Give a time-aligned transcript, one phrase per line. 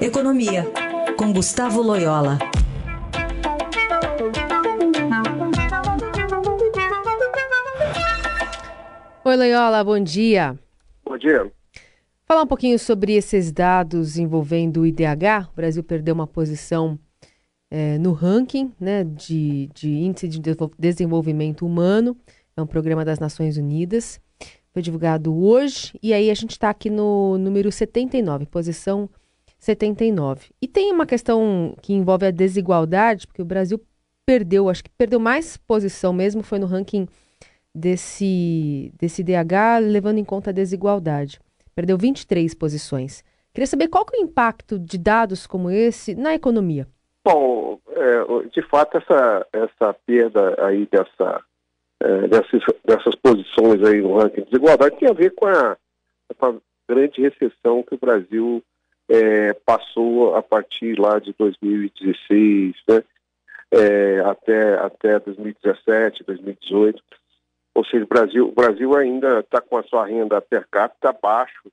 [0.00, 0.64] Economia,
[1.18, 2.38] com Gustavo Loyola.
[9.22, 10.58] Oi, Loyola, bom dia.
[11.04, 11.52] Bom dia.
[12.24, 15.50] Falar um pouquinho sobre esses dados envolvendo o IDH.
[15.52, 16.98] O Brasil perdeu uma posição
[17.70, 20.40] é, no ranking né, de, de Índice de
[20.78, 22.16] Desenvolvimento Humano.
[22.56, 24.18] É um programa das Nações Unidas.
[24.72, 25.92] Foi divulgado hoje.
[26.02, 29.10] E aí a gente está aqui no número 79, posição
[29.60, 30.48] 79.
[30.60, 33.78] E tem uma questão que envolve a desigualdade, porque o Brasil
[34.26, 37.06] perdeu, acho que perdeu mais posição mesmo, foi no ranking
[37.74, 41.38] desse, desse DH, levando em conta a desigualdade.
[41.74, 43.22] Perdeu 23 posições.
[43.52, 46.86] Queria saber qual que é o impacto de dados como esse na economia.
[47.24, 51.44] Bom, é, de fato, essa, essa perda aí dessa,
[52.00, 55.76] é, dessas, dessas posições aí no ranking de desigualdade tem a ver com a,
[56.38, 56.54] com a
[56.88, 58.62] grande recessão que o Brasil
[59.10, 63.02] é, passou a partir lá de 2016, né?
[63.72, 67.02] É, até, até 2017, 2018.
[67.74, 71.70] Ou seja, o Brasil, o Brasil ainda está com a sua renda per capita abaixo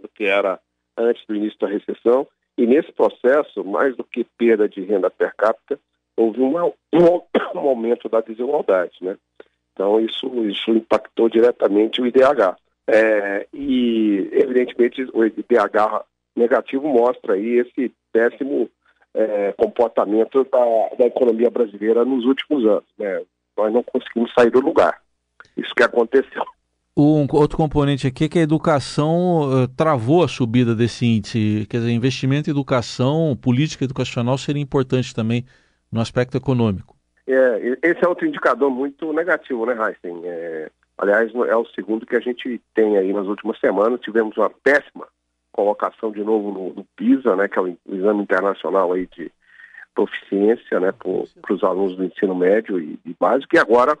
[0.00, 0.58] do que era
[0.96, 2.26] antes do início da recessão.
[2.56, 5.78] E nesse processo, mais do que perda de renda per capita,
[6.16, 7.20] houve uma, um
[7.58, 8.96] aumento da desigualdade.
[9.00, 9.16] Né?
[9.72, 12.56] Então, isso, isso impactou diretamente o IDH.
[12.86, 16.04] É, e, evidentemente, o IDH
[16.36, 18.68] negativo mostra aí esse péssimo
[19.14, 22.84] é, comportamento da, da, economia brasileira nos últimos anos.
[22.98, 23.22] Né?
[23.56, 25.00] Nós não conseguimos sair do lugar.
[25.56, 26.42] Isso que aconteceu.
[26.96, 31.66] Um outro componente aqui é que a educação uh, travou a subida desse índice.
[31.68, 35.46] Quer dizer, investimento em educação, política educacional seria importante também
[35.90, 36.94] no aspecto econômico.
[37.26, 40.20] É, esse é outro indicador muito negativo, né, Heisen?
[40.24, 44.00] É, aliás, é o segundo que a gente tem aí nas últimas semanas.
[44.00, 45.06] Tivemos uma péssima
[45.52, 49.30] colocação de novo no, no PISA, né, que é o exame internacional aí de
[49.94, 53.96] proficiência, né, para os alunos do ensino médio e, e básico, e agora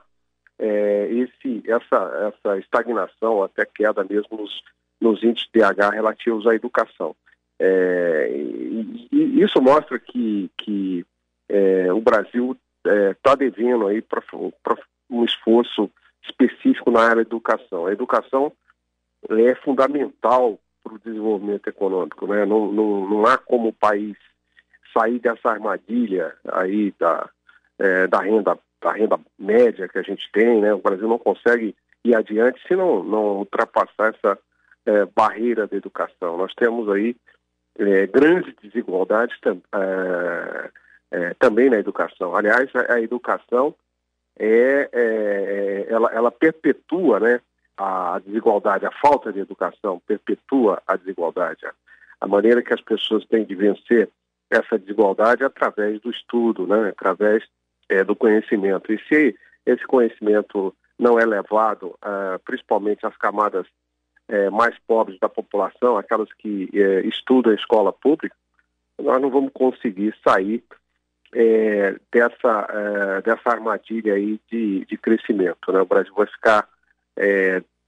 [0.58, 4.62] é, esse, essa, essa estagnação, até queda mesmo nos,
[5.00, 7.14] nos índices DH relativos à educação.
[7.58, 11.04] É, e, e, isso mostra que, que
[11.48, 14.22] é, o Brasil está é, devendo aí para
[15.10, 15.90] um esforço
[16.24, 17.86] específico na área da educação.
[17.86, 18.52] A educação
[19.28, 20.58] é fundamental
[20.92, 22.26] para o desenvolvimento econômico.
[22.26, 22.44] Né?
[22.44, 24.16] Não, não, não há como o país
[24.96, 27.28] sair dessa armadilha aí da,
[27.78, 30.60] é, da, renda, da renda média que a gente tem.
[30.60, 30.72] Né?
[30.74, 34.38] O Brasil não consegue ir adiante se não, não ultrapassar essa
[34.86, 36.36] é, barreira da educação.
[36.36, 37.16] Nós temos aí
[37.78, 40.70] é, grandes desigualdades é,
[41.10, 42.36] é, também na educação.
[42.36, 43.74] Aliás, a, a educação
[44.38, 47.40] é, é, ela, ela perpetua né,
[48.14, 51.66] a desigualdade, a falta de educação perpetua a desigualdade.
[52.20, 54.08] A maneira que as pessoas têm de vencer
[54.50, 56.90] essa desigualdade é através do estudo, né?
[56.90, 57.42] através
[57.88, 58.92] é, do conhecimento.
[58.92, 59.34] E se
[59.64, 63.66] esse conhecimento não é levado, uh, principalmente às camadas
[64.28, 68.36] é, mais pobres da população, aquelas que é, estudam em escola pública,
[68.98, 70.62] nós não vamos conseguir sair
[71.34, 75.72] é, dessa, dessa armadilha aí de, de crescimento.
[75.72, 75.80] Né?
[75.80, 76.68] O Brasil vai ficar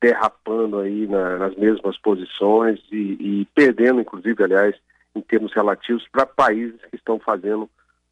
[0.04, 4.76] derrapando aí na, nas mesmas posições e, e, perdendo, inclusive, aliás,
[5.14, 7.70] em termos relativos, para países que estão fazendo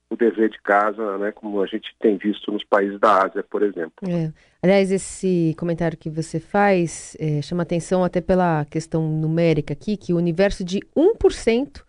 [0.08, 3.62] o dever de casa, né, como a gente tem visto nos países da Ásia, por
[3.62, 3.92] exemplo.
[4.08, 4.32] É.
[4.62, 10.14] Aliás, esse comentário que você faz é, chama atenção até pela questão numérica aqui, que
[10.14, 11.82] o universo de 1%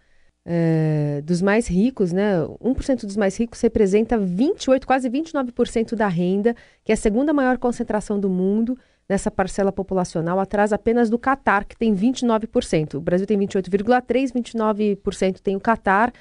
[0.45, 2.39] é, dos mais ricos, né?
[2.61, 6.53] 1% dos mais ricos representa 28, quase 29% da renda,
[6.83, 8.77] que é a segunda maior concentração do mundo
[9.07, 12.95] nessa parcela populacional, atrás apenas do Catar, que tem 29%.
[12.95, 16.11] O Brasil tem 28,3%, 29% tem o Catar.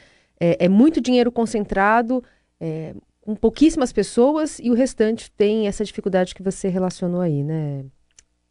[0.40, 2.22] É, é, muito dinheiro concentrado,
[2.60, 7.84] é, com pouquíssimas pessoas, e o restante tem essa dificuldade que você relacionou aí, né,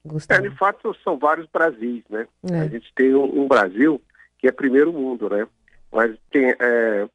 [0.06, 0.46] Gustavo?
[0.46, 2.28] É, de fato, são vários Brasis, né?
[2.50, 2.60] É.
[2.60, 4.02] A gente tem um, um Brasil
[4.40, 5.46] que é primeiro mundo, né?
[5.92, 7.08] mas tem, é,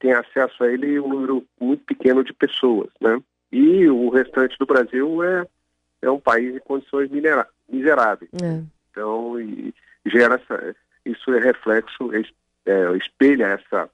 [0.00, 3.18] tem acesso a ele um número muito pequeno de pessoas, né?
[3.52, 5.46] E o restante do Brasil é,
[6.06, 8.30] é um país em condições miseráveis.
[8.42, 8.62] É.
[8.90, 9.74] Então, e,
[10.06, 10.74] gera essa,
[11.04, 12.22] isso é reflexo, é,
[12.66, 13.90] é, espelha essa,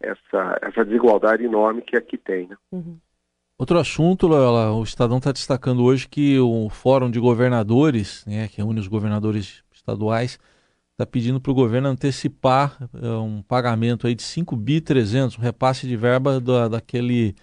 [0.00, 2.56] essa, essa desigualdade enorme que aqui tem, né?
[2.72, 2.98] Uhum.
[3.58, 8.58] Outro assunto, Loyola, o Estadão está destacando hoje que o Fórum de Governadores, né, que
[8.58, 10.38] reúne os governadores estaduais,
[10.92, 15.40] está pedindo para o governo antecipar uh, um pagamento aí de 5 bi 300, um
[15.40, 17.34] repasse de verba da, daquele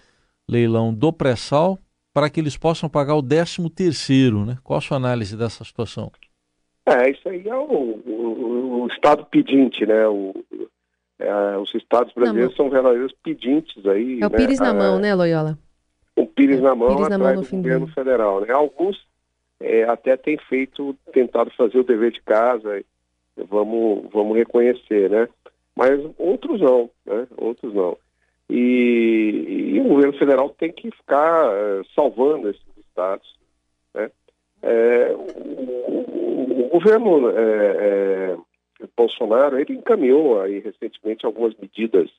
[0.48, 1.78] leilão do pré-sal
[2.16, 4.56] para que eles possam pagar o 13 terceiro, né?
[4.64, 6.10] Qual a sua análise dessa situação?
[6.86, 10.08] É, isso aí é o, o, o Estado pedinte, né?
[10.08, 10.34] O,
[11.18, 14.18] é, os estados brasileiros são verdadeiros pedintes aí.
[14.22, 15.58] É o né, pires na mão, né, Loyola?
[16.16, 17.92] O pires é, na mão pires atrás na mão do governo do...
[17.92, 18.40] federal.
[18.40, 18.50] Né?
[18.50, 18.96] Alguns
[19.60, 22.82] é, até têm feito, tentado fazer o dever de casa,
[23.46, 25.28] vamos, vamos reconhecer, né?
[25.76, 27.26] Mas outros não, né?
[27.36, 27.98] Outros não.
[28.48, 33.34] E, e o governo federal tem que ficar é, salvando esses estados,
[33.94, 34.10] né?
[34.62, 38.36] É, o, o, governo é,
[38.96, 42.10] Bolsonaro, ele encaminhou aí recentemente algumas medidas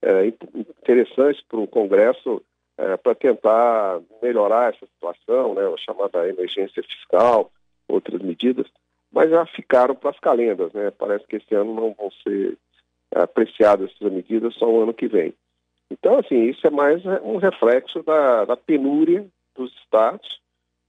[0.00, 2.42] é, interessantes para o Congresso
[2.78, 7.50] é, para tentar melhorar essa situação, né, a chamada emergência fiscal,
[7.86, 8.66] outras medidas,
[9.12, 10.90] mas já ficaram para as calendas, né?
[10.90, 12.56] Parece que esse ano não vão ser
[13.14, 15.34] apreciadas essas medidas só o ano que vem.
[15.92, 20.40] Então, assim, isso é mais um reflexo da, da penúria dos estados.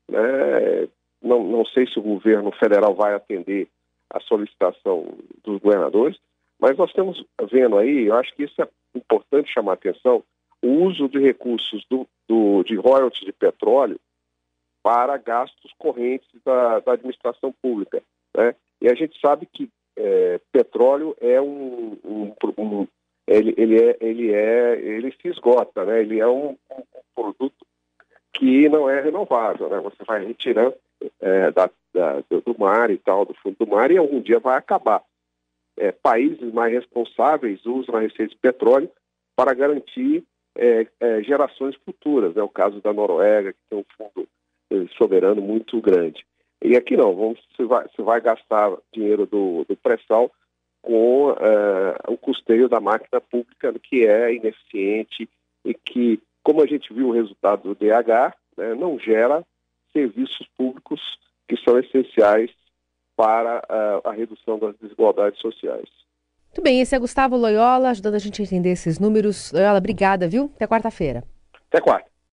[0.09, 0.87] Né?
[1.21, 3.67] Não, não sei se o governo federal vai atender
[4.09, 6.17] a solicitação dos governadores,
[6.59, 10.23] mas nós estamos vendo aí, eu acho que isso é importante chamar a atenção,
[10.61, 13.99] o uso de recursos do, do, de royalties de petróleo
[14.81, 18.01] para gastos correntes da, da administração pública.
[18.37, 18.55] Né?
[18.81, 22.87] E a gente sabe que é, petróleo é um, um, um,
[23.33, 26.01] ele, ele, é, ele é ele se esgota, né?
[26.01, 27.65] Ele é um, um produto
[28.33, 29.79] que não é renovável, né?
[29.79, 30.75] Você vai retirando
[31.21, 34.57] é, da, da, do mar e tal, do fundo do mar, e algum dia vai
[34.57, 35.03] acabar.
[35.77, 38.89] É, países mais responsáveis usam a receita de petróleo
[39.35, 40.23] para garantir
[40.55, 42.35] é, é, gerações futuras.
[42.35, 42.43] É né?
[42.43, 44.27] o caso da Noruega, que tem um fundo
[44.71, 46.25] é, soberano muito grande.
[46.63, 50.31] E aqui não, vamos, você, vai, você vai gastar dinheiro do, do pré-sal
[50.83, 55.27] com é, o custeio da máquina pública, que é ineficiente
[55.65, 59.43] e que, como a gente viu o resultado do DH, né, não gera
[59.93, 60.99] serviços públicos
[61.47, 62.51] que são essenciais
[63.15, 65.89] para a, a redução das desigualdades sociais.
[66.47, 69.51] Muito bem, esse é Gustavo Loyola, ajudando a gente a entender esses números.
[69.51, 70.51] Loyola, obrigada, viu?
[70.55, 71.23] Até quarta-feira.
[71.69, 72.12] Até quarta.